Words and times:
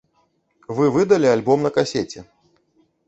Вы 0.79 0.85
выдалі 0.95 1.27
альбом 1.35 1.59
на 1.67 1.71
касеце. 1.79 2.19